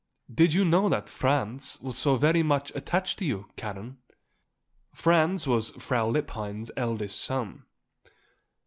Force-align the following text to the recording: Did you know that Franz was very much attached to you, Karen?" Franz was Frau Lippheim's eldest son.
Did 0.33 0.51
you 0.55 0.65
know 0.65 0.89
that 0.89 1.07
Franz 1.07 1.79
was 1.79 2.03
very 2.03 2.41
much 2.41 2.71
attached 2.73 3.19
to 3.19 3.25
you, 3.25 3.49
Karen?" 3.55 3.99
Franz 4.95 5.45
was 5.45 5.69
Frau 5.77 6.07
Lippheim's 6.09 6.71
eldest 6.75 7.19
son. 7.21 7.65